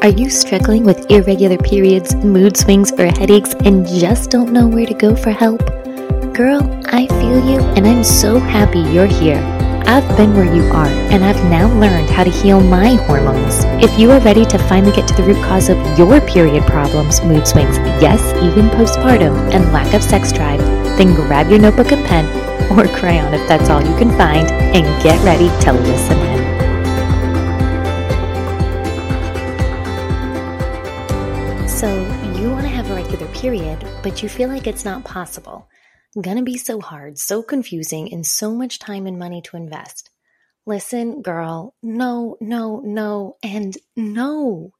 Are 0.00 0.10
you 0.10 0.30
struggling 0.30 0.84
with 0.84 1.10
irregular 1.10 1.58
periods, 1.58 2.14
mood 2.14 2.56
swings, 2.56 2.92
or 2.92 3.06
headaches 3.06 3.52
and 3.64 3.84
just 3.84 4.30
don't 4.30 4.52
know 4.52 4.68
where 4.68 4.86
to 4.86 4.94
go 4.94 5.16
for 5.16 5.32
help? 5.32 5.58
Girl, 6.32 6.62
I 6.86 7.08
feel 7.08 7.44
you 7.44 7.58
and 7.74 7.84
I'm 7.84 8.04
so 8.04 8.38
happy 8.38 8.78
you're 8.78 9.06
here. 9.06 9.42
I've 9.86 10.06
been 10.16 10.34
where 10.34 10.54
you 10.54 10.62
are 10.66 10.86
and 10.86 11.24
I've 11.24 11.42
now 11.50 11.66
learned 11.80 12.10
how 12.10 12.22
to 12.22 12.30
heal 12.30 12.60
my 12.60 12.94
hormones. 12.94 13.64
If 13.82 13.98
you 13.98 14.12
are 14.12 14.20
ready 14.20 14.44
to 14.44 14.58
finally 14.68 14.94
get 14.94 15.08
to 15.08 15.14
the 15.14 15.24
root 15.24 15.44
cause 15.44 15.68
of 15.68 15.98
your 15.98 16.20
period 16.20 16.62
problems, 16.62 17.20
mood 17.22 17.48
swings, 17.48 17.76
yes, 18.00 18.22
even 18.40 18.68
postpartum, 18.68 19.52
and 19.52 19.72
lack 19.72 19.94
of 19.94 20.02
sex 20.04 20.30
drive, 20.30 20.60
then 20.96 21.12
grab 21.12 21.50
your 21.50 21.58
notebook 21.58 21.90
and 21.90 22.06
pen 22.06 22.24
or 22.70 22.86
crayon 22.96 23.34
if 23.34 23.48
that's 23.48 23.68
all 23.68 23.82
you 23.82 23.96
can 23.96 24.10
find 24.10 24.48
and 24.48 25.02
get 25.02 25.20
ready 25.24 25.48
to 25.64 25.72
listen 25.72 26.37
regular 33.28 33.40
period, 33.40 34.02
but 34.02 34.22
you 34.22 34.28
feel 34.28 34.48
like 34.48 34.66
it's 34.66 34.84
not 34.84 35.04
possible. 35.04 35.68
Gonna 36.20 36.42
be 36.42 36.56
so 36.56 36.80
hard, 36.80 37.18
so 37.18 37.42
confusing, 37.42 38.12
and 38.12 38.26
so 38.26 38.52
much 38.54 38.78
time 38.78 39.06
and 39.06 39.18
money 39.18 39.42
to 39.42 39.56
invest. 39.56 40.10
Listen, 40.66 41.22
girl, 41.22 41.74
no, 41.82 42.36
no, 42.40 42.80
no, 42.84 43.36
and 43.42 43.76
no. 43.96 44.72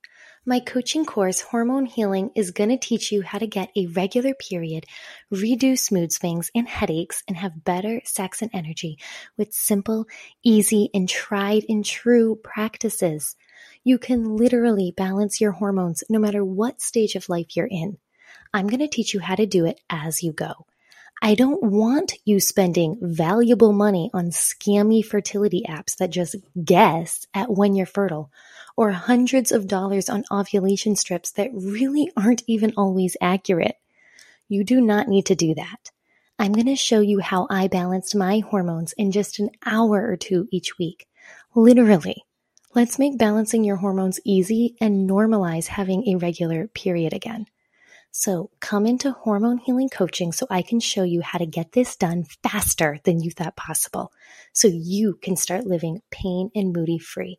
My 0.47 0.61
coaching 0.61 1.05
course, 1.05 1.43
Hormone 1.43 1.87
Healing, 1.87 2.31
is 2.35 2.53
going 2.53 2.71
to 2.71 2.79
teach 2.79 3.13
you 3.13 3.21
how 3.23 3.39
to 3.39 3.47
get 3.47 3.71
a 3.77 3.87
regular 3.87 4.33
period, 4.35 4.87
reduce 5.31 5.93
mood 5.93 6.11
swings 6.11 6.51
and 6.55 6.67
headaches, 6.67 7.23
and 7.29 7.37
have 7.37 7.65
better 7.65 8.01
sex 8.05 8.41
and 8.41 8.51
energy 8.55 8.99
with 9.37 9.53
simple, 9.53 10.07
easy, 10.43 10.89
and 10.95 11.07
tried 11.07 11.65
and 11.69 11.85
true 11.85 12.37
practices. 12.43 13.37
You 13.85 13.99
can 13.99 14.37
literally 14.37 14.95
balance 14.97 15.39
your 15.39 15.53
hormones 15.53 16.03
no 16.09 16.19
matter 16.19 16.43
what 16.43 16.81
stage 16.81 17.15
of 17.15 17.29
life 17.29 17.55
you're 17.55 17.67
in. 17.71 17.99
I'm 18.53 18.67
going 18.67 18.81
to 18.81 18.89
teach 18.89 19.15
you 19.15 19.21
how 19.21 19.35
to 19.35 19.47
do 19.47 19.67
it 19.67 19.81
as 19.91 20.23
you 20.23 20.33
go. 20.33 20.67
I 21.21 21.35
don't 21.35 21.63
want 21.63 22.15
you 22.25 22.39
spending 22.39 22.97
valuable 23.01 23.73
money 23.73 24.09
on 24.15 24.31
scammy 24.31 25.05
fertility 25.05 25.65
apps 25.69 25.97
that 25.97 26.11
just 26.11 26.37
guess 26.65 27.27
at 27.35 27.51
when 27.51 27.75
you're 27.75 27.87
fertile, 27.87 28.31
or 28.77 28.93
hundreds 28.93 29.51
of 29.51 29.67
dollars 29.67 30.09
on 30.09 30.25
ovulation 30.31 30.95
strips 30.95 31.33
that 31.33 31.51
really 31.53 32.13
aren't 32.17 32.45
even 32.47 32.73
always 32.77 33.17
accurate. 33.21 33.77
You 34.49 34.63
do 34.63 34.81
not 34.81 35.09
need 35.09 35.27
to 35.27 35.35
do 35.35 35.55
that. 35.57 35.91
I'm 36.39 36.53
going 36.53 36.67
to 36.67 36.77
show 36.77 37.01
you 37.01 37.19
how 37.19 37.49
I 37.51 37.67
balanced 37.67 38.15
my 38.15 38.39
hormones 38.39 38.93
in 38.93 39.11
just 39.11 39.41
an 39.41 39.51
hour 39.67 40.09
or 40.09 40.17
two 40.17 40.47
each 40.53 40.79
week. 40.79 41.09
Literally. 41.57 42.23
Let's 42.75 42.99
make 42.99 43.19
balancing 43.19 43.65
your 43.65 43.77
hormones 43.77 44.21
easy 44.25 44.77
and 44.81 45.11
normalize 45.11 45.67
having 45.67 46.07
a 46.07 46.17
regular 46.17 46.69
period 46.69 47.13
again. 47.13 47.47
So 48.19 48.51
come 48.59 48.85
into 48.85 49.13
hormone 49.13 49.59
healing 49.59 49.89
coaching 49.89 50.33
so 50.33 50.45
I 50.51 50.63
can 50.63 50.81
show 50.81 51.05
you 51.05 51.21
how 51.23 51.39
to 51.39 51.47
get 51.47 51.71
this 51.71 51.95
done 51.95 52.25
faster 52.43 52.99
than 53.05 53.21
you 53.21 53.31
thought 53.31 53.55
possible 53.55 54.11
so 54.53 54.67
you 54.67 55.15
can 55.23 55.37
start 55.37 55.69
living 55.69 56.01
pain 56.11 56.51
and 56.53 56.73
moody 56.73 56.99
free. 56.99 57.37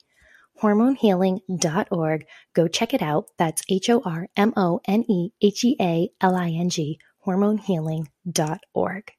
Hormonehealing.org. 0.62 2.26
Go 2.54 2.70
check 2.70 2.94
it 2.94 3.02
out. 3.02 3.26
That's 3.38 3.62
H 3.68 3.90
O 3.90 4.02
R 4.06 4.30
M 4.38 4.54
O 4.56 4.80
N 4.88 5.04
E 5.10 5.32
H 5.42 5.66
E 5.66 5.76
A 5.82 6.12
L 6.22 6.38
I 6.38 6.52
N 6.52 6.70
G. 6.70 6.98
Hormonehealing.org. 7.28 9.12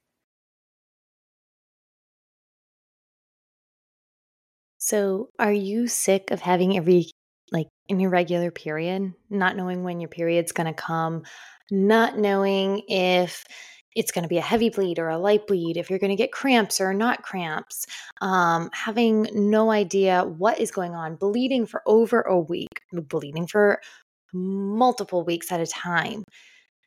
So, 4.79 5.29
are 5.39 5.53
you 5.53 5.89
sick 5.89 6.31
of 6.31 6.41
having 6.41 6.75
every 6.79 7.11
like 7.51 7.69
in 7.89 8.01
your 8.01 8.11
regular 8.11 8.51
period, 8.51 9.13
not 9.29 9.57
knowing 9.57 9.83
when 9.83 10.01
your 10.01 10.09
period's 10.09 10.53
going 10.53 10.67
to 10.67 10.73
come, 10.73 11.23
not 11.71 12.19
knowing 12.19 12.83
if 12.89 13.45
it's 13.97 14.13
going 14.13 14.23
to 14.23 14.29
be 14.29 14.39
a 14.39 14.43
heavy 14.43 14.71
bleed 14.71 14.99
or 14.99 15.09
a 15.09 15.19
light 15.19 15.47
bleed, 15.47 15.77
if 15.77 15.91
you're 15.91 15.99
going 15.99 16.11
to 16.11 16.17
get 16.17 16.33
cramps 16.33 16.81
or 16.81 16.95
not 16.95 17.23
cramps, 17.23 17.87
um, 18.21 18.71
having 18.73 19.27
no 19.35 19.71
idea 19.71 20.25
what 20.25 20.61
is 20.61 20.71
going 20.71 20.95
on, 20.95 21.17
bleeding 21.17 21.67
for 21.67 21.83
over 21.87 22.21
a 22.23 22.39
week, 22.39 22.83
bleeding 22.93 23.47
for 23.47 23.81
multiple 24.33 25.25
weeks 25.25 25.51
at 25.51 25.61
a 25.61 25.67
time. 25.67 26.23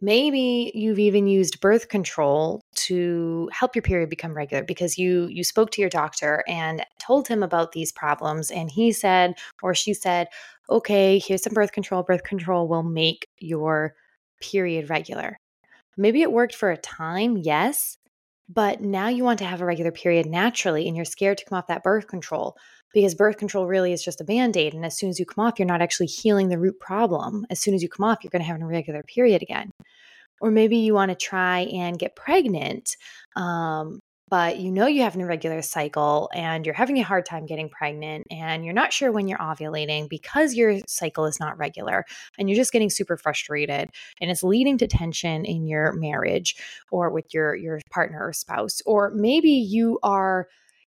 Maybe 0.04 0.70
you've 0.76 1.00
even 1.00 1.28
used 1.28 1.62
birth 1.62 1.88
control 1.88 2.60
to 2.88 3.50
help 3.54 3.74
your 3.74 3.84
period 3.84 4.10
become 4.10 4.34
regular 4.34 4.62
because 4.62 4.98
you 4.98 5.28
you 5.28 5.46
spoke 5.46 5.72
to 5.72 5.82
your 5.82 5.90
doctor 5.90 6.44
and 6.46 6.86
told 7.00 7.30
him 7.30 7.42
about 7.42 7.72
these 7.72 7.94
problems 7.94 8.52
and 8.52 8.70
he 8.70 8.92
said 8.92 9.36
or 9.62 9.74
she 9.74 9.94
said, 9.94 10.28
"Okay, 10.70 11.20
here's 11.20 11.44
some 11.44 11.54
birth 11.54 11.72
control. 11.72 12.04
Birth 12.04 12.24
control 12.24 12.68
will 12.68 12.84
make 12.84 13.28
your 13.40 13.94
period 14.42 14.90
regular." 14.90 15.38
Maybe 15.96 16.22
it 16.22 16.34
worked 16.34 16.56
for 16.56 16.70
a 16.70 16.76
time, 16.76 17.38
yes, 17.38 17.98
but 18.50 18.82
now 18.82 19.08
you 19.08 19.24
want 19.24 19.40
to 19.40 19.46
have 19.46 19.62
a 19.62 19.66
regular 19.66 19.92
period 19.94 20.26
naturally 20.26 20.86
and 20.86 20.98
you're 20.98 21.06
scared 21.06 21.38
to 21.38 21.46
come 21.46 21.58
off 21.58 21.68
that 21.68 21.84
birth 21.84 22.08
control 22.08 22.58
because 22.94 23.16
birth 23.16 23.38
control 23.38 23.68
really 23.68 23.94
is 23.94 24.04
just 24.04 24.22
a 24.22 24.26
band 24.26 24.58
aid. 24.58 24.74
And 24.74 24.86
as 24.86 24.98
soon 24.98 25.10
as 25.10 25.20
you 25.20 25.26
come 25.26 25.46
off, 25.46 25.58
you're 25.58 25.66
not 25.66 25.82
actually 25.82 26.08
healing 26.08 26.50
the 26.50 26.60
root 26.60 26.80
problem. 26.80 27.46
As 27.50 27.60
soon 27.60 27.74
as 27.74 27.82
you 27.82 27.90
come 27.90 28.06
off, 28.06 28.20
you're 28.22 28.32
going 28.32 28.42
to 28.42 28.48
have 28.48 28.58
an 28.58 28.64
irregular 28.64 29.02
period 29.04 29.42
again. 29.42 29.72
Or 30.44 30.52
maybe 30.52 30.76
you 30.76 30.94
want 30.94 31.08
to 31.08 31.16
try 31.16 31.62
and 31.62 31.98
get 31.98 32.18
pregnant, 32.18 32.98
um, 33.38 34.02
but 34.28 34.60
you 34.60 34.72
know 34.72 34.88
you 34.88 35.04
have 35.04 35.16
an 35.16 35.22
irregular 35.22 35.62
cycle 35.62 36.30
and 36.34 36.66
you're 36.66 36.76
having 36.76 36.98
a 36.98 37.04
hard 37.04 37.26
time 37.26 37.46
getting 37.46 37.70
pregnant 37.70 38.28
and 38.30 38.66
you're 38.66 38.74
not 38.74 38.92
sure 38.92 39.10
when 39.10 39.30
you're 39.30 39.38
ovulating 39.38 40.10
because 40.10 40.54
your 40.54 40.80
cycle 40.86 41.26
is 41.26 41.40
not 41.40 41.58
regular 41.58 42.04
and 42.38 42.50
you're 42.50 42.58
just 42.58 42.74
getting 42.74 42.90
super 42.90 43.16
frustrated 43.16 43.90
and 44.20 44.32
it's 44.32 44.44
leading 44.44 44.78
to 44.80 44.86
tension 44.86 45.46
in 45.46 45.66
your 45.66 45.94
marriage 45.94 46.56
or 46.92 47.10
with 47.10 47.34
your 47.34 47.56
your 47.56 47.80
partner 47.90 48.28
or 48.28 48.34
spouse 48.34 48.82
or 48.86 49.12
maybe 49.16 49.52
you 49.52 49.98
are 50.04 50.50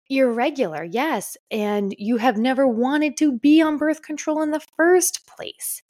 irregular 0.09 0.85
yes 0.85 1.37
and 1.51 1.95
you 1.99 2.17
have 2.17 2.39
never 2.39 2.67
wanted 2.67 3.19
to 3.19 3.39
be 3.39 3.61
on 3.61 3.77
birth 3.77 4.01
control 4.01 4.41
in 4.41 4.51
the 4.51 4.65
first 4.79 5.27
place. 5.27 5.83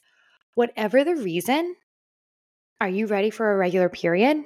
Whatever 0.55 1.05
the 1.05 1.15
reason 1.15 1.75
are 2.83 2.89
you 2.89 3.07
ready 3.07 3.29
for 3.29 3.49
a 3.49 3.55
regular 3.55 3.87
period 3.87 4.43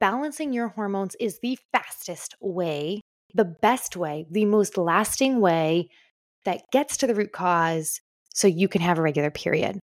balancing 0.00 0.52
your 0.52 0.66
hormones 0.66 1.14
is 1.20 1.38
the 1.38 1.56
fastest 1.70 2.34
way, 2.40 3.00
the 3.34 3.44
best 3.44 3.96
way, 3.96 4.26
the 4.28 4.44
most 4.44 4.76
lasting 4.76 5.40
way 5.40 5.88
that 6.44 6.62
gets 6.72 6.96
to 6.96 7.06
the 7.06 7.14
root 7.14 7.30
cause 7.30 8.00
so 8.34 8.48
you 8.48 8.66
can 8.66 8.80
have 8.80 8.98
a 8.98 9.02
regular 9.02 9.30
period. 9.30 9.78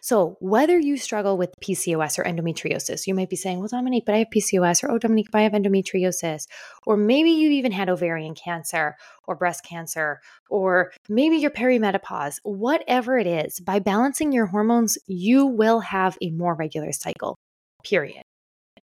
So, 0.00 0.36
whether 0.40 0.78
you 0.78 0.96
struggle 0.98 1.36
with 1.36 1.54
PCOS 1.60 2.18
or 2.18 2.24
endometriosis, 2.24 3.06
you 3.06 3.14
might 3.14 3.30
be 3.30 3.36
saying, 3.36 3.58
Well, 3.58 3.68
Dominique, 3.68 4.04
but 4.06 4.14
I 4.14 4.18
have 4.18 4.28
PCOS, 4.34 4.84
or 4.84 4.90
Oh, 4.90 4.98
Dominique, 4.98 5.30
but 5.32 5.38
I 5.38 5.42
have 5.42 5.52
endometriosis. 5.52 6.46
Or 6.86 6.96
maybe 6.96 7.30
you've 7.30 7.52
even 7.52 7.72
had 7.72 7.88
ovarian 7.88 8.34
cancer 8.34 8.96
or 9.26 9.36
breast 9.36 9.64
cancer, 9.64 10.20
or 10.48 10.92
maybe 11.08 11.36
you're 11.36 11.50
perimenopause. 11.50 12.38
Whatever 12.44 13.18
it 13.18 13.26
is, 13.26 13.58
by 13.58 13.78
balancing 13.78 14.32
your 14.32 14.46
hormones, 14.46 14.98
you 15.06 15.46
will 15.46 15.80
have 15.80 16.16
a 16.22 16.30
more 16.30 16.54
regular 16.54 16.92
cycle, 16.92 17.36
period. 17.84 18.22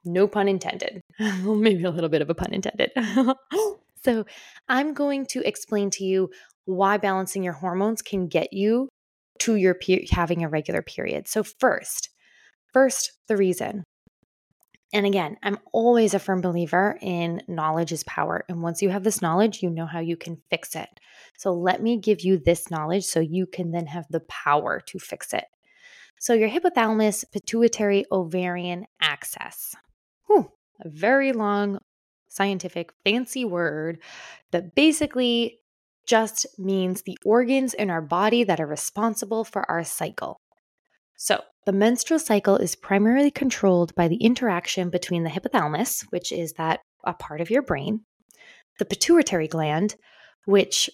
No 0.06 0.28
pun 0.28 0.48
intended. 0.48 1.02
Maybe 1.20 1.84
a 1.84 1.92
little 1.92 2.10
bit 2.10 2.22
of 2.22 2.30
a 2.30 2.36
pun 2.36 2.54
intended. 2.54 2.92
so, 4.04 4.26
I'm 4.70 4.94
going 4.94 5.26
to 5.28 5.46
explain 5.46 5.90
to 5.92 6.06
you 6.06 6.30
why 6.66 6.98
balancing 6.98 7.44
your 7.44 7.54
hormones 7.54 8.02
can 8.02 8.28
get 8.28 8.54
you 8.54 8.88
to 9.40 9.56
your 9.56 9.74
pe- 9.74 10.08
having 10.10 10.44
a 10.44 10.50
regular 10.50 10.82
period. 10.82 11.28
So, 11.28 11.44
first, 11.44 12.10
first, 12.74 13.14
the 13.28 13.38
reason. 13.38 13.84
And 14.92 15.06
again, 15.06 15.38
I'm 15.44 15.60
always 15.72 16.14
a 16.14 16.20
firm 16.20 16.42
believer 16.42 16.98
in 17.02 17.44
knowledge 17.48 17.92
is 17.92 18.04
power. 18.06 18.44
And 18.50 18.64
once 18.64 18.82
you 18.82 18.90
have 18.90 19.04
this 19.04 19.22
knowledge, 19.22 19.62
you 19.62 19.70
know 19.70 19.86
how 19.86 20.00
you 20.00 20.18
can 20.18 20.42
fix 20.50 20.76
it. 20.76 20.90
So, 21.38 21.54
let 21.54 21.82
me 21.82 21.98
give 21.98 22.22
you 22.22 22.38
this 22.38 22.72
knowledge 22.72 23.06
so 23.06 23.20
you 23.20 23.46
can 23.46 23.72
then 23.72 23.88
have 23.88 24.06
the 24.10 24.22
power 24.22 24.82
to 24.88 25.00
fix 25.00 25.34
it. 25.34 25.46
So, 26.20 26.34
your 26.34 26.50
hypothalamus 26.50 27.24
pituitary 27.32 28.06
ovarian 28.12 28.86
axis. 29.02 29.76
Whew, 30.28 30.52
a 30.82 30.90
very 30.90 31.34
long 31.34 31.80
scientific 32.28 32.92
fancy 33.04 33.46
word 33.46 34.00
that 34.52 34.76
basically 34.76 35.60
just 36.10 36.48
means 36.58 37.04
the 37.04 37.18
organs 37.24 37.76
in 37.76 37.92
our 37.92 38.02
body 38.02 38.44
that 38.44 38.60
are 38.60 38.66
responsible 38.66 39.44
for 39.44 39.70
our 39.70 39.84
cycle. 39.84 40.42
So, 41.16 41.42
the 41.66 41.72
menstrual 41.72 42.20
cycle 42.20 42.56
is 42.58 42.76
primarily 42.76 43.30
controlled 43.30 43.94
by 43.94 44.08
the 44.08 44.16
interaction 44.16 44.90
between 44.90 45.24
the 45.24 45.30
hypothalamus, 45.30 46.06
which 46.10 46.32
is 46.32 46.54
that 46.54 46.80
a 47.04 47.14
part 47.14 47.42
of 47.42 47.52
your 47.52 47.62
brain, 47.62 48.02
the 48.80 48.86
pituitary 48.86 49.48
gland, 49.48 49.96
which 50.46 50.90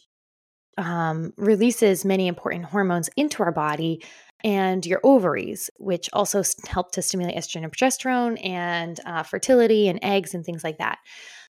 um, 0.77 1.31
releases 1.37 2.03
many 2.03 2.27
important 2.27 2.65
hormones 2.65 3.09
into 3.15 3.41
our 3.41 3.53
body, 3.53 4.03
and 4.43 4.85
your 4.85 4.99
ovaries, 5.03 5.69
which 5.77 6.09
also 6.11 6.43
help 6.67 6.91
to 6.91 7.01
stimulate 7.01 7.35
estrogen 7.35 7.63
and 7.63 7.71
progesterone 7.71 8.45
and 8.45 8.99
uh, 9.05 9.23
fertility 9.23 9.87
and 9.87 9.99
eggs 10.01 10.33
and 10.33 10.43
things 10.43 10.63
like 10.63 10.77
that. 10.77 10.99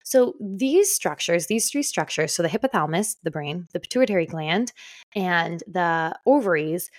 So, 0.05 0.35
these 0.41 0.95
structures, 0.95 1.47
these 1.49 1.71
three 1.71 1.83
structures, 1.83 2.35
so 2.35 2.43
the 2.43 2.49
hypothalamus, 2.49 3.17
the 3.23 3.31
brain, 3.31 3.69
the 3.73 3.81
pituitary 3.81 4.27
gland, 4.27 4.73
and 5.17 5.62
the 5.67 6.17
ovaries, 6.27 6.91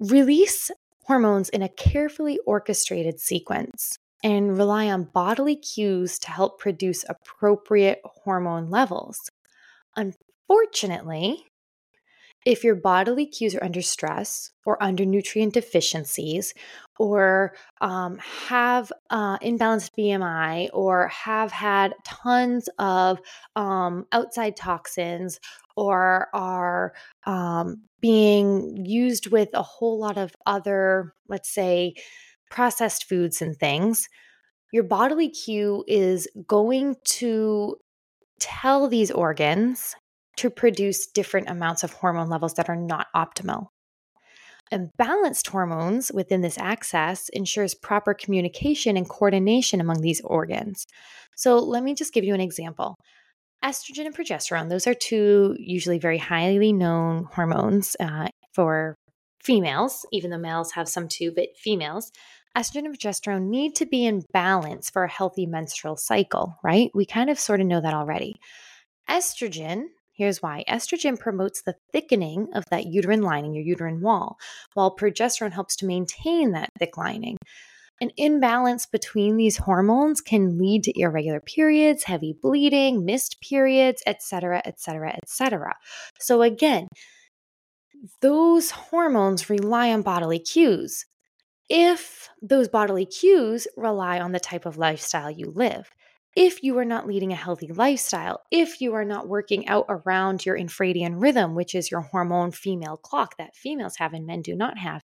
Release 0.00 0.70
hormones 1.04 1.50
in 1.50 1.62
a 1.62 1.68
carefully 1.68 2.38
orchestrated 2.46 3.20
sequence 3.20 3.98
and 4.24 4.56
rely 4.56 4.90
on 4.90 5.04
bodily 5.04 5.56
cues 5.56 6.18
to 6.20 6.30
help 6.30 6.58
produce 6.58 7.04
appropriate 7.08 8.00
hormone 8.04 8.70
levels. 8.70 9.30
Unfortunately, 9.96 11.44
if 12.46 12.64
your 12.64 12.74
bodily 12.74 13.26
cues 13.26 13.54
are 13.54 13.62
under 13.64 13.82
stress 13.82 14.50
or 14.64 14.82
under 14.82 15.04
nutrient 15.04 15.52
deficiencies 15.52 16.54
or 16.98 17.54
um, 17.80 18.18
have 18.48 18.90
uh, 19.10 19.38
imbalanced 19.38 19.90
BMI 19.98 20.70
or 20.72 21.08
have 21.08 21.52
had 21.52 21.94
tons 22.04 22.68
of 22.78 23.20
um, 23.56 24.06
outside 24.12 24.56
toxins 24.56 25.38
or 25.76 26.28
are 26.32 26.94
um, 27.26 27.82
being 28.00 28.84
used 28.84 29.30
with 29.30 29.50
a 29.52 29.62
whole 29.62 29.98
lot 29.98 30.16
of 30.16 30.34
other, 30.46 31.12
let's 31.28 31.50
say, 31.50 31.94
processed 32.50 33.04
foods 33.08 33.42
and 33.42 33.56
things, 33.56 34.08
your 34.72 34.84
bodily 34.84 35.28
cue 35.28 35.84
is 35.86 36.26
going 36.46 36.96
to 37.04 37.76
tell 38.38 38.88
these 38.88 39.10
organs 39.10 39.94
to 40.40 40.50
produce 40.50 41.06
different 41.06 41.50
amounts 41.50 41.82
of 41.82 41.92
hormone 41.92 42.30
levels 42.30 42.54
that 42.54 42.70
are 42.70 42.76
not 42.76 43.08
optimal. 43.14 43.68
And 44.70 44.90
balanced 44.96 45.48
hormones 45.48 46.10
within 46.14 46.40
this 46.40 46.56
axis 46.56 47.28
ensures 47.30 47.74
proper 47.74 48.14
communication 48.14 48.96
and 48.96 49.08
coordination 49.08 49.80
among 49.80 50.00
these 50.00 50.20
organs. 50.22 50.86
So, 51.36 51.58
let 51.58 51.82
me 51.82 51.94
just 51.94 52.14
give 52.14 52.24
you 52.24 52.34
an 52.34 52.40
example. 52.40 52.96
Estrogen 53.62 54.06
and 54.06 54.16
progesterone, 54.16 54.70
those 54.70 54.86
are 54.86 54.94
two 54.94 55.54
usually 55.58 55.98
very 55.98 56.16
highly 56.16 56.72
known 56.72 57.24
hormones 57.24 57.94
uh, 58.00 58.28
for 58.54 58.94
females, 59.42 60.06
even 60.12 60.30
though 60.30 60.38
males 60.38 60.72
have 60.72 60.88
some 60.88 61.08
too, 61.08 61.32
but 61.34 61.48
females. 61.56 62.10
Estrogen 62.56 62.86
and 62.86 62.98
progesterone 62.98 63.48
need 63.48 63.74
to 63.74 63.84
be 63.84 64.06
in 64.06 64.22
balance 64.32 64.88
for 64.88 65.04
a 65.04 65.10
healthy 65.10 65.44
menstrual 65.44 65.96
cycle, 65.96 66.56
right? 66.62 66.90
We 66.94 67.04
kind 67.04 67.28
of 67.28 67.38
sort 67.38 67.60
of 67.60 67.66
know 67.66 67.80
that 67.82 67.94
already. 67.94 68.36
Estrogen 69.08 69.88
Here's 70.20 70.42
why 70.42 70.64
estrogen 70.68 71.18
promotes 71.18 71.62
the 71.62 71.76
thickening 71.94 72.48
of 72.52 72.64
that 72.70 72.84
uterine 72.84 73.22
lining, 73.22 73.54
your 73.54 73.64
uterine 73.64 74.02
wall, 74.02 74.36
while 74.74 74.94
progesterone 74.94 75.52
helps 75.52 75.76
to 75.76 75.86
maintain 75.86 76.52
that 76.52 76.68
thick 76.78 76.98
lining. 76.98 77.38
An 78.02 78.10
imbalance 78.18 78.84
between 78.84 79.38
these 79.38 79.56
hormones 79.56 80.20
can 80.20 80.58
lead 80.58 80.82
to 80.84 81.00
irregular 81.00 81.40
periods, 81.40 82.02
heavy 82.02 82.34
bleeding, 82.42 83.06
missed 83.06 83.40
periods, 83.40 84.02
etc., 84.06 84.60
etc., 84.66 85.16
etc. 85.22 85.74
So 86.18 86.42
again, 86.42 86.88
those 88.20 88.72
hormones 88.72 89.48
rely 89.48 89.90
on 89.90 90.02
bodily 90.02 90.38
cues. 90.38 91.06
If 91.70 92.28
those 92.42 92.68
bodily 92.68 93.06
cues 93.06 93.66
rely 93.74 94.20
on 94.20 94.32
the 94.32 94.40
type 94.40 94.66
of 94.66 94.76
lifestyle 94.76 95.30
you 95.30 95.50
live, 95.56 95.90
if 96.36 96.62
you 96.62 96.78
are 96.78 96.84
not 96.84 97.06
leading 97.06 97.32
a 97.32 97.36
healthy 97.36 97.68
lifestyle, 97.68 98.42
if 98.50 98.80
you 98.80 98.94
are 98.94 99.04
not 99.04 99.28
working 99.28 99.66
out 99.68 99.86
around 99.88 100.46
your 100.46 100.56
infradian 100.56 101.20
rhythm, 101.20 101.54
which 101.54 101.74
is 101.74 101.90
your 101.90 102.02
hormone 102.02 102.52
female 102.52 102.96
clock 102.96 103.36
that 103.38 103.56
females 103.56 103.96
have 103.96 104.12
and 104.12 104.26
men 104.26 104.42
do 104.42 104.54
not 104.54 104.78
have, 104.78 105.02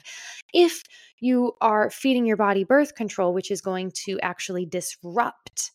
if 0.54 0.82
you 1.18 1.52
are 1.60 1.90
feeding 1.90 2.26
your 2.26 2.36
body 2.36 2.64
birth 2.64 2.94
control, 2.94 3.34
which 3.34 3.50
is 3.50 3.60
going 3.60 3.92
to 4.04 4.20
actually 4.20 4.66
disrupt 4.66 5.72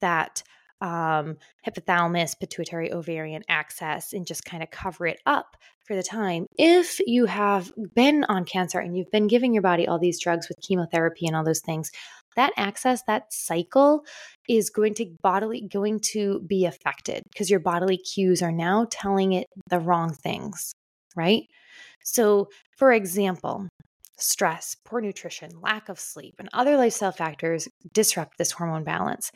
that 0.00 0.42
um, 0.80 1.36
hypothalamus, 1.66 2.38
pituitary, 2.38 2.92
ovarian 2.92 3.42
axis 3.48 4.12
and 4.12 4.26
just 4.26 4.44
kind 4.44 4.62
of 4.62 4.70
cover 4.70 5.06
it 5.06 5.20
up 5.24 5.56
for 5.86 5.96
the 5.96 6.02
time. 6.02 6.46
If 6.58 7.00
you 7.06 7.26
have 7.26 7.72
been 7.94 8.24
on 8.24 8.44
cancer 8.44 8.78
and 8.78 8.96
you've 8.96 9.10
been 9.10 9.26
giving 9.26 9.52
your 9.52 9.62
body 9.62 9.86
all 9.86 9.98
these 9.98 10.20
drugs 10.20 10.48
with 10.48 10.60
chemotherapy 10.60 11.26
and 11.26 11.36
all 11.36 11.44
those 11.44 11.60
things, 11.60 11.90
that 12.36 12.52
axis, 12.56 13.02
that 13.06 13.32
cycle 13.32 14.04
is 14.48 14.70
going 14.70 14.94
to 14.94 15.06
bodily 15.22 15.68
going 15.72 16.00
to 16.00 16.40
be 16.40 16.64
affected 16.64 17.22
because 17.32 17.50
your 17.50 17.60
bodily 17.60 17.96
cues 17.96 18.42
are 18.42 18.52
now 18.52 18.86
telling 18.90 19.32
it 19.32 19.46
the 19.70 19.78
wrong 19.78 20.12
things, 20.12 20.72
right? 21.16 21.44
So, 22.02 22.48
for 22.76 22.92
example, 22.92 23.68
stress, 24.18 24.76
poor 24.84 25.00
nutrition, 25.00 25.50
lack 25.60 25.88
of 25.88 25.98
sleep, 25.98 26.34
and 26.38 26.48
other 26.52 26.76
lifestyle 26.76 27.12
factors 27.12 27.68
disrupt 27.92 28.38
this 28.38 28.52
hormone 28.52 28.84
balance 28.84 29.30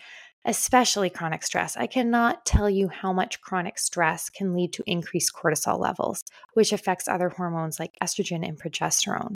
especially 0.44 1.10
chronic 1.10 1.42
stress. 1.42 1.76
I 1.76 1.86
cannot 1.86 2.46
tell 2.46 2.70
you 2.70 2.88
how 2.88 3.12
much 3.12 3.40
chronic 3.40 3.78
stress 3.78 4.30
can 4.30 4.54
lead 4.54 4.72
to 4.74 4.82
increased 4.86 5.34
cortisol 5.34 5.78
levels, 5.78 6.22
which 6.54 6.72
affects 6.72 7.06
other 7.06 7.28
hormones 7.28 7.78
like 7.78 7.96
estrogen 8.02 8.46
and 8.46 8.58
progesterone. 8.58 9.34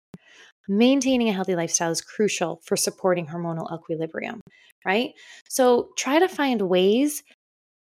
Maintaining 0.69 1.29
a 1.29 1.33
healthy 1.33 1.57
lifestyle 1.57 1.91
is 1.91 2.01
crucial 2.01 2.61
for 2.65 2.77
supporting 2.77 3.27
hormonal 3.27 3.73
equilibrium, 3.75 4.41
right? 4.85 5.11
So 5.49 5.91
try 5.97 6.19
to 6.19 6.29
find 6.29 6.63
ways 6.63 7.23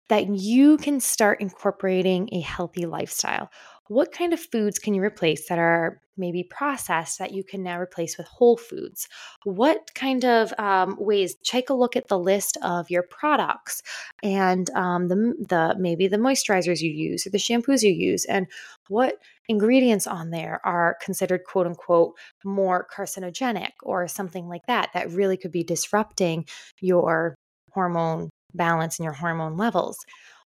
that 0.08 0.28
you 0.28 0.76
can 0.76 1.00
start 1.00 1.40
incorporating 1.40 2.28
a 2.32 2.40
healthy 2.40 2.86
lifestyle 2.86 3.50
what 3.92 4.10
kind 4.10 4.32
of 4.32 4.40
foods 4.40 4.78
can 4.78 4.94
you 4.94 5.02
replace 5.02 5.48
that 5.48 5.58
are 5.58 6.00
maybe 6.16 6.42
processed 6.42 7.18
that 7.18 7.32
you 7.32 7.44
can 7.44 7.62
now 7.62 7.78
replace 7.78 8.16
with 8.16 8.26
whole 8.26 8.56
foods? 8.56 9.06
What 9.44 9.94
kind 9.94 10.24
of 10.24 10.52
um, 10.58 10.96
ways? 10.98 11.34
Take 11.44 11.68
a 11.68 11.74
look 11.74 11.94
at 11.94 12.08
the 12.08 12.18
list 12.18 12.56
of 12.62 12.88
your 12.90 13.02
products 13.02 13.82
and 14.22 14.70
um, 14.70 15.08
the 15.08 15.34
the 15.48 15.76
maybe 15.78 16.08
the 16.08 16.16
moisturizers 16.16 16.80
you 16.80 16.90
use 16.90 17.26
or 17.26 17.30
the 17.30 17.38
shampoos 17.38 17.82
you 17.82 17.92
use, 17.92 18.24
and 18.24 18.46
what 18.88 19.16
ingredients 19.48 20.06
on 20.06 20.30
there 20.30 20.60
are 20.64 20.96
considered 21.02 21.44
quote 21.44 21.66
unquote 21.66 22.14
more 22.44 22.86
carcinogenic 22.94 23.72
or 23.82 24.08
something 24.08 24.48
like 24.48 24.64
that 24.66 24.88
that 24.94 25.10
really 25.10 25.36
could 25.36 25.52
be 25.52 25.64
disrupting 25.64 26.46
your 26.80 27.34
hormone 27.72 28.30
balance 28.54 28.98
and 28.98 29.04
your 29.04 29.14
hormone 29.14 29.56
levels 29.56 29.98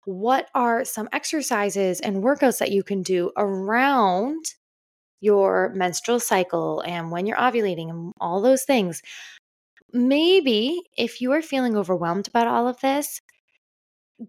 what 0.04 0.48
are 0.54 0.84
some 0.84 1.08
exercises 1.12 2.00
and 2.00 2.22
workouts 2.22 2.58
that 2.58 2.72
you 2.72 2.82
can 2.82 3.02
do 3.02 3.32
around 3.36 4.44
your 5.20 5.72
menstrual 5.74 6.20
cycle 6.20 6.82
and 6.82 7.10
when 7.10 7.24
you're 7.24 7.36
ovulating 7.38 7.88
and 7.88 8.12
all 8.20 8.42
those 8.42 8.64
things. 8.64 9.00
Maybe 9.92 10.82
if 10.98 11.20
you 11.20 11.32
are 11.32 11.40
feeling 11.40 11.76
overwhelmed 11.76 12.28
about 12.28 12.46
all 12.46 12.68
of 12.68 12.78
this, 12.80 13.20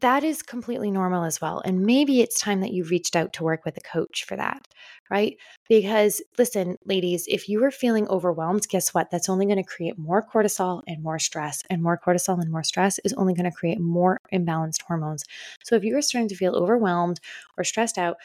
that 0.02 0.24
is 0.24 0.42
completely 0.42 0.90
normal 0.90 1.24
as 1.24 1.40
well. 1.40 1.62
And 1.64 1.86
maybe 1.86 2.22
it's 2.22 2.40
time 2.40 2.62
that 2.62 2.74
you 2.74 2.84
reached 2.86 3.16
out 3.16 3.34
to 3.34 3.44
work 3.44 3.66
with 3.66 3.78
a 3.78 3.82
coach 3.82 4.24
for 4.26 4.36
that, 4.36 4.68
right? 5.10 5.38
Because 5.70 6.22
listen, 6.38 6.78
ladies, 6.86 7.26
if 7.28 7.48
you 7.48 7.64
are 7.64 7.72
feeling 7.72 8.08
overwhelmed, 8.08 8.68
guess 8.68 8.94
what? 8.94 9.12
That's 9.12 9.30
only 9.30 9.46
going 9.46 9.58
to 9.58 9.64
create 9.64 9.98
more 9.98 10.26
cortisol 10.26 10.82
and 10.88 11.04
more 11.04 11.20
stress. 11.20 11.62
And 11.70 11.84
more 11.84 12.00
cortisol 12.04 12.42
and 12.42 12.52
more 12.52 12.64
stress 12.64 13.00
is 13.00 13.14
only 13.14 13.34
going 13.34 13.50
to 13.50 13.56
create 13.56 13.80
more 13.80 14.18
imbalanced 14.34 14.82
hormones. 14.82 15.24
So 15.64 15.76
if 15.76 15.84
you 15.84 15.96
are 15.98 16.02
starting 16.02 16.30
to 16.30 16.36
feel 16.36 16.56
overwhelmed 16.56 17.20
or 17.58 17.64
stressed 17.64 17.98
out, 17.98 18.18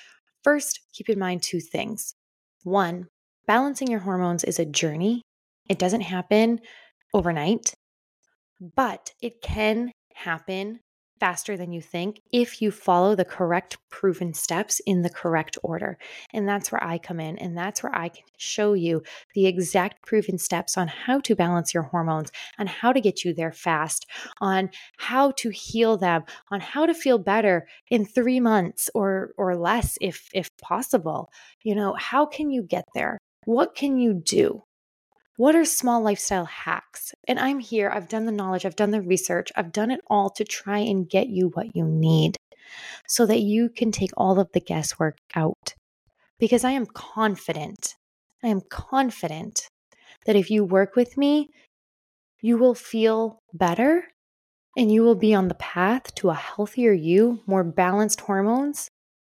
first 0.43 0.81
keep 0.93 1.09
in 1.09 1.19
mind 1.19 1.43
two 1.43 1.61
things. 1.61 2.15
One, 2.65 3.07
balancing 3.47 3.89
your 3.89 4.01
hormones 4.01 4.45
is 4.45 4.59
a 4.59 4.65
journey, 4.65 5.23
it 5.69 5.79
doesn't 5.79 6.03
happen 6.03 6.61
overnight, 7.15 7.75
but 8.77 9.13
it 9.21 9.41
can 9.43 9.93
happen 10.15 10.81
faster 11.21 11.57
than 11.57 11.71
you 11.71 11.83
think 11.83 12.23
if 12.33 12.63
you 12.63 12.71
follow 12.71 13.15
the 13.15 13.25
correct 13.25 13.77
proven 13.91 14.33
steps 14.33 14.81
in 14.87 15.03
the 15.03 15.11
correct 15.11 15.59
order. 15.63 15.99
And 16.33 16.49
that's 16.49 16.73
where 16.73 16.83
I 16.83 16.97
come 16.99 17.21
in. 17.21 17.37
And 17.39 17.57
that's 17.57 17.83
where 17.83 17.95
I 17.95 18.09
can 18.09 18.25
show 18.39 18.73
you 18.73 19.03
the 19.35 19.47
exact 19.47 20.03
proven 20.03 20.39
steps 20.39 20.79
on 20.79 20.89
how 20.89 21.21
to 21.21 21.37
balance 21.37 21.75
your 21.75 21.85
hormones, 21.85 22.33
on 22.59 22.67
how 22.67 22.93
to 22.93 23.01
get 23.01 23.25
you 23.25 23.35
there 23.35 23.53
fast, 23.53 24.07
on 24.41 24.71
how 24.97 25.33
to 25.33 25.51
heal 25.51 25.99
them, 25.99 26.25
on 26.51 26.61
how 26.61 26.87
to 26.87 26.95
feel 26.95 27.19
better 27.19 27.69
in 27.91 28.07
three 28.07 28.41
months 28.41 28.89
or, 28.95 29.33
or 29.37 29.55
less 29.57 29.99
if, 30.01 30.31
if 30.33 30.51
possible. 30.57 31.31
You 31.63 31.75
know, 31.75 31.95
how 31.99 32.25
can 32.25 32.51
you 32.51 32.63
get 32.63 32.87
there? 32.95 33.19
What 33.45 33.75
can 33.75 33.99
you 33.99 34.15
do? 34.15 34.63
What 35.41 35.57
are 35.57 35.65
small 35.65 36.03
lifestyle 36.03 36.45
hacks? 36.45 37.15
And 37.27 37.41
I'm 37.41 37.61
here. 37.61 37.89
I've 37.89 38.11
done 38.11 38.27
the 38.27 38.31
knowledge, 38.31 38.67
I've 38.67 38.77
done 38.77 38.91
the 38.91 39.01
research, 39.01 39.51
I've 39.57 39.73
done 39.73 39.91
it 39.91 40.03
all 40.07 40.29
to 40.29 40.45
try 40.45 40.81
and 40.81 41.09
get 41.09 41.29
you 41.29 41.49
what 41.55 41.75
you 41.75 41.87
need 41.87 42.37
so 43.09 43.25
that 43.25 43.41
you 43.41 43.71
can 43.71 43.91
take 43.91 44.11
all 44.19 44.39
of 44.39 44.53
the 44.53 44.61
guesswork 44.61 45.17
out. 45.35 45.73
Because 46.39 46.63
I 46.63 46.73
am 46.73 46.85
confident, 46.85 47.95
I 48.43 48.49
am 48.49 48.61
confident 48.69 49.67
that 50.27 50.37
if 50.37 50.51
you 50.51 50.63
work 50.63 50.95
with 50.95 51.17
me, 51.17 51.49
you 52.43 52.59
will 52.59 52.75
feel 52.75 53.39
better 53.55 54.09
and 54.77 54.93
you 54.93 55.01
will 55.01 55.15
be 55.15 55.35
on 55.35 55.49
the 55.49 55.55
path 55.55 56.15
to 56.17 56.29
a 56.29 56.35
healthier 56.35 56.93
you, 56.93 57.41
more 57.47 57.65
balanced 57.65 58.21
hormones, 58.21 58.91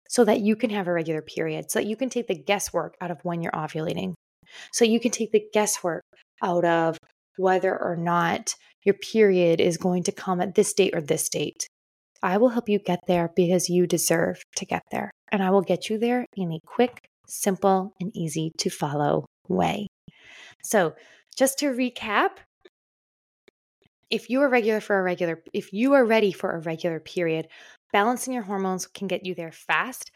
so 0.09 0.25
that 0.25 0.39
you 0.39 0.55
can 0.55 0.71
have 0.71 0.87
a 0.87 0.93
regular 0.93 1.21
period, 1.21 1.69
so 1.69 1.77
that 1.77 1.85
you 1.85 1.95
can 1.95 2.09
take 2.09 2.25
the 2.25 2.33
guesswork 2.33 2.95
out 2.99 3.11
of 3.11 3.23
when 3.23 3.43
you're 3.43 3.51
ovulating. 3.51 4.15
So 4.71 4.85
you 4.85 4.99
can 4.99 5.11
take 5.11 5.31
the 5.31 5.43
guesswork 5.53 6.03
out 6.41 6.65
of 6.65 6.97
whether 7.37 7.71
or 7.71 7.95
not 7.95 8.55
your 8.83 8.95
period 8.95 9.61
is 9.61 9.77
going 9.77 10.03
to 10.03 10.11
come 10.11 10.41
at 10.41 10.55
this 10.55 10.73
date 10.73 10.95
or 10.95 11.01
this 11.01 11.29
date. 11.29 11.67
I 12.23 12.37
will 12.37 12.49
help 12.49 12.69
you 12.69 12.79
get 12.79 12.99
there 13.07 13.31
because 13.35 13.69
you 13.69 13.87
deserve 13.87 14.41
to 14.57 14.65
get 14.65 14.83
there. 14.91 15.11
And 15.31 15.41
I 15.41 15.49
will 15.49 15.61
get 15.61 15.89
you 15.89 15.97
there 15.97 16.25
in 16.35 16.51
a 16.51 16.59
quick, 16.65 17.07
simple, 17.27 17.93
and 17.99 18.15
easy 18.15 18.51
to 18.57 18.69
follow 18.69 19.25
way. 19.47 19.87
So, 20.63 20.93
just 21.35 21.59
to 21.59 21.67
recap, 21.67 22.31
if 24.09 24.29
you 24.29 24.41
are 24.41 24.49
regular 24.49 24.81
for 24.81 24.99
a 24.99 25.03
regular 25.03 25.41
if 25.53 25.71
you 25.71 25.93
are 25.93 26.05
ready 26.05 26.33
for 26.33 26.51
a 26.51 26.59
regular 26.59 26.99
period, 26.99 27.47
balancing 27.93 28.33
your 28.33 28.43
hormones 28.43 28.85
can 28.85 29.07
get 29.07 29.25
you 29.25 29.33
there 29.33 29.53
fast 29.53 30.11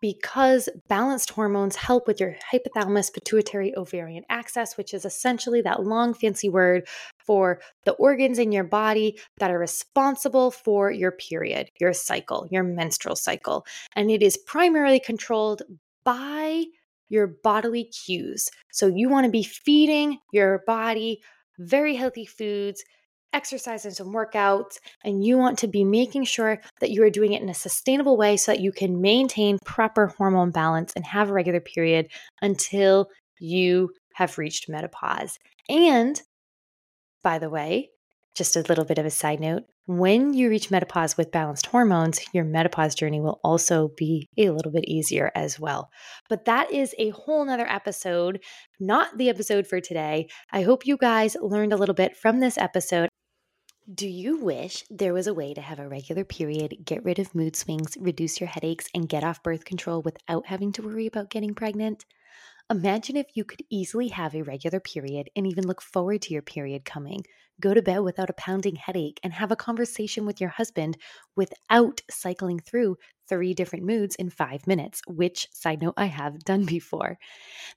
because 0.00 0.68
balanced 0.88 1.30
hormones 1.30 1.76
help 1.76 2.06
with 2.06 2.20
your 2.20 2.36
hypothalamus 2.52 3.12
pituitary 3.12 3.76
ovarian 3.76 4.24
axis, 4.28 4.76
which 4.76 4.92
is 4.92 5.04
essentially 5.04 5.62
that 5.62 5.84
long 5.84 6.14
fancy 6.14 6.48
word 6.48 6.86
for 7.18 7.60
the 7.84 7.92
organs 7.92 8.38
in 8.38 8.52
your 8.52 8.64
body 8.64 9.18
that 9.38 9.50
are 9.50 9.58
responsible 9.58 10.50
for 10.50 10.90
your 10.90 11.12
period, 11.12 11.70
your 11.80 11.92
cycle, 11.92 12.46
your 12.50 12.62
menstrual 12.62 13.16
cycle. 13.16 13.66
And 13.94 14.10
it 14.10 14.22
is 14.22 14.36
primarily 14.36 15.00
controlled 15.00 15.62
by 16.04 16.64
your 17.08 17.26
bodily 17.26 17.84
cues. 17.84 18.50
So 18.72 18.86
you 18.86 19.08
want 19.08 19.24
to 19.24 19.30
be 19.30 19.42
feeding 19.42 20.18
your 20.32 20.62
body 20.66 21.20
very 21.58 21.94
healthy 21.94 22.26
foods 22.26 22.84
exercises 23.36 23.84
and 23.84 23.94
some 23.96 24.14
workouts, 24.14 24.78
and 25.04 25.24
you 25.24 25.36
want 25.36 25.58
to 25.58 25.68
be 25.68 25.84
making 25.84 26.24
sure 26.24 26.60
that 26.80 26.90
you 26.90 27.02
are 27.02 27.10
doing 27.10 27.32
it 27.34 27.42
in 27.42 27.48
a 27.48 27.54
sustainable 27.54 28.16
way 28.16 28.36
so 28.36 28.52
that 28.52 28.60
you 28.60 28.72
can 28.72 29.00
maintain 29.00 29.58
proper 29.64 30.08
hormone 30.08 30.50
balance 30.50 30.92
and 30.96 31.04
have 31.04 31.28
a 31.28 31.32
regular 31.32 31.60
period 31.60 32.08
until 32.40 33.08
you 33.38 33.90
have 34.14 34.38
reached 34.38 34.68
menopause. 34.68 35.38
And 35.68 36.20
by 37.22 37.38
the 37.38 37.50
way, 37.50 37.90
just 38.34 38.56
a 38.56 38.62
little 38.62 38.84
bit 38.84 38.98
of 38.98 39.06
a 39.06 39.10
side 39.10 39.40
note 39.40 39.64
when 39.86 40.34
you 40.34 40.48
reach 40.48 40.70
menopause 40.70 41.16
with 41.16 41.30
balanced 41.30 41.66
hormones, 41.66 42.20
your 42.32 42.44
menopause 42.44 42.94
journey 42.94 43.20
will 43.20 43.40
also 43.44 43.92
be 43.96 44.28
a 44.36 44.50
little 44.50 44.72
bit 44.72 44.84
easier 44.88 45.30
as 45.36 45.60
well. 45.60 45.90
But 46.28 46.44
that 46.46 46.72
is 46.72 46.92
a 46.98 47.10
whole 47.10 47.44
nother 47.44 47.68
episode, 47.68 48.42
not 48.80 49.16
the 49.16 49.28
episode 49.28 49.66
for 49.66 49.80
today. 49.80 50.28
I 50.50 50.62
hope 50.62 50.86
you 50.86 50.96
guys 50.96 51.36
learned 51.40 51.72
a 51.72 51.76
little 51.76 51.94
bit 51.94 52.16
from 52.16 52.40
this 52.40 52.58
episode. 52.58 53.08
Do 53.94 54.08
you 54.08 54.38
wish 54.38 54.84
there 54.90 55.14
was 55.14 55.28
a 55.28 55.34
way 55.34 55.54
to 55.54 55.60
have 55.60 55.78
a 55.78 55.88
regular 55.88 56.24
period, 56.24 56.76
get 56.84 57.04
rid 57.04 57.20
of 57.20 57.36
mood 57.36 57.54
swings, 57.54 57.96
reduce 58.00 58.40
your 58.40 58.48
headaches, 58.48 58.88
and 58.92 59.08
get 59.08 59.22
off 59.22 59.44
birth 59.44 59.64
control 59.64 60.02
without 60.02 60.46
having 60.46 60.72
to 60.72 60.82
worry 60.82 61.06
about 61.06 61.30
getting 61.30 61.54
pregnant? 61.54 62.04
Imagine 62.68 63.16
if 63.16 63.36
you 63.36 63.44
could 63.44 63.62
easily 63.70 64.08
have 64.08 64.34
a 64.34 64.42
regular 64.42 64.80
period 64.80 65.30
and 65.36 65.46
even 65.46 65.68
look 65.68 65.80
forward 65.80 66.22
to 66.22 66.32
your 66.32 66.42
period 66.42 66.84
coming, 66.84 67.22
go 67.60 67.74
to 67.74 67.82
bed 67.82 68.00
without 68.00 68.28
a 68.28 68.32
pounding 68.32 68.74
headache, 68.74 69.20
and 69.22 69.32
have 69.32 69.52
a 69.52 69.56
conversation 69.56 70.26
with 70.26 70.40
your 70.40 70.50
husband 70.50 70.96
without 71.36 72.00
cycling 72.10 72.58
through 72.58 72.96
three 73.28 73.54
different 73.54 73.84
moods 73.84 74.14
in 74.16 74.30
five 74.30 74.66
minutes, 74.66 75.00
which, 75.06 75.48
side 75.52 75.82
note, 75.82 75.94
I 75.96 76.06
have 76.06 76.44
done 76.44 76.64
before. 76.64 77.18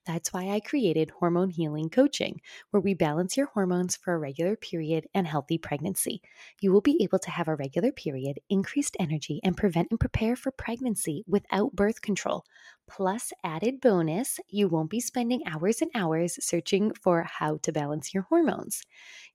That's 0.06 0.32
why 0.34 0.50
I 0.50 0.60
created 0.60 1.12
Hormone 1.12 1.50
Healing 1.50 1.90
Coaching, 1.90 2.42
where 2.72 2.82
we 2.82 2.94
balance 2.94 3.38
your 3.38 3.48
hormones 3.48 3.96
for 3.96 4.14
a 4.14 4.20
regular 4.20 4.56
period 4.56 5.08
and 5.14 5.28
healthy 5.28 5.58
pregnancy. 5.58 6.22
You 6.62 6.72
will 6.72 6.82
be 6.82 7.02
able 7.02 7.20
to 7.20 7.32
have 7.32 7.48
a 7.48 7.56
regular 7.56 7.92
period, 7.92 8.40
increased 8.50 8.98
energy, 9.00 9.40
and 9.44 9.58
prevent 9.58 9.90
and 9.92 10.00
prepare 10.00 10.36
for 10.36 10.52
pregnancy 10.52 11.24
without 11.28 11.76
birth 11.76 12.02
control. 12.02 12.44
Plus, 12.90 13.32
added 13.44 13.80
bonus, 13.82 14.40
you 14.50 14.68
won't 14.68 14.90
be 14.90 15.00
spending 15.00 15.42
hours 15.46 15.80
and 15.80 15.92
hours 15.94 16.44
searching 16.44 16.92
for 16.92 17.24
how 17.24 17.58
to 17.58 17.72
balance 17.72 18.16
your 18.16 18.24
hormones. 18.24 18.82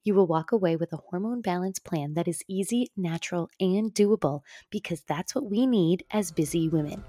You 0.02 0.14
will 0.14 0.26
walk 0.26 0.50
away 0.50 0.74
with 0.74 0.92
a 0.92 0.98
hormone 1.08 1.40
balance 1.40 1.78
plan 1.78 2.14
that 2.14 2.26
is 2.26 2.42
easy, 2.48 2.90
natural, 2.96 3.48
and 3.60 3.94
doable 3.94 4.40
because 4.70 5.02
that's 5.02 5.36
what 5.36 5.48
we 5.48 5.66
need 5.66 6.04
as 6.10 6.32
busy 6.32 6.68
women. 6.68 7.04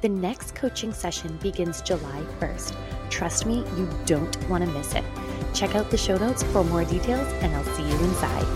The 0.00 0.08
next 0.08 0.54
coaching 0.54 0.92
session 0.92 1.36
begins 1.42 1.82
July 1.82 2.22
1st. 2.38 2.76
Trust 3.10 3.44
me, 3.44 3.64
you 3.76 3.88
don't 4.06 4.48
want 4.48 4.64
to 4.64 4.70
miss 4.70 4.94
it. 4.94 5.04
Check 5.52 5.74
out 5.74 5.90
the 5.90 5.98
show 5.98 6.16
notes 6.16 6.44
for 6.44 6.62
more 6.62 6.84
details, 6.84 7.26
and 7.42 7.54
I'll 7.56 7.64
see 7.76 7.82
you 7.82 7.98
inside. 8.04 8.46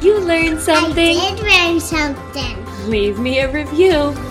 You 0.00 0.20
learned 0.20 0.60
something. 0.60 1.16
I 1.18 1.34
did 1.34 1.42
learn 1.44 1.80
something. 1.80 2.88
Leave 2.88 3.18
me 3.18 3.40
a 3.40 3.50
review. 3.50 4.10
Review. 4.10 4.27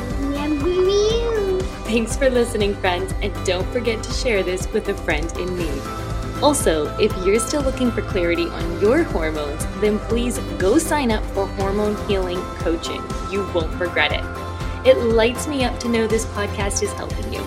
Thanks 1.88 2.18
for 2.18 2.30
listening, 2.30 2.76
friends, 2.76 3.14
and 3.22 3.34
don't 3.46 3.66
forget 3.72 4.04
to 4.04 4.12
share 4.12 4.44
this 4.44 4.70
with 4.74 4.90
a 4.90 4.94
friend 4.94 5.32
in 5.38 5.58
need. 5.58 5.82
Also, 6.44 6.94
if 7.00 7.16
you're 7.26 7.40
still 7.40 7.62
looking 7.62 7.92
for 7.92 8.02
clarity 8.02 8.44
on 8.44 8.82
your 8.82 9.04
hormones, 9.04 9.66
then 9.80 9.98
please 10.00 10.38
go 10.60 10.78
sign 10.78 11.12
up 11.12 11.24
for 11.28 11.48
Hormone 11.48 11.96
Healing 12.06 12.42
Coaching. 12.58 13.02
You 13.32 13.50
won't 13.54 13.74
regret 13.80 14.12
it. 14.12 14.86
It 14.86 15.02
lights 15.02 15.48
me 15.48 15.64
up 15.64 15.80
to 15.80 15.88
know 15.88 16.08
this 16.08 16.26
podcast 16.26 16.84
is 16.84 16.92
helping 16.92 17.32
you. 17.34 17.42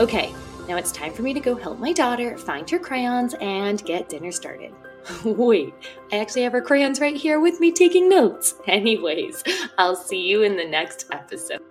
Okay, 0.00 0.34
now 0.66 0.76
it's 0.76 0.90
time 0.90 1.12
for 1.12 1.22
me 1.22 1.32
to 1.32 1.38
go 1.38 1.54
help 1.54 1.78
my 1.78 1.92
daughter 1.92 2.36
find 2.36 2.68
her 2.68 2.80
crayons 2.80 3.34
and 3.40 3.84
get 3.84 4.08
dinner 4.08 4.32
started. 4.32 4.74
Wait, 5.24 5.72
I 6.10 6.18
actually 6.18 6.42
have 6.42 6.52
her 6.54 6.60
crayons 6.60 7.00
right 7.00 7.16
here 7.16 7.38
with 7.38 7.60
me 7.60 7.70
taking 7.70 8.08
notes. 8.08 8.56
Anyways, 8.66 9.44
I'll 9.78 9.94
see 9.94 10.26
you 10.26 10.42
in 10.42 10.56
the 10.56 10.66
next 10.66 11.06
episode. 11.12 11.62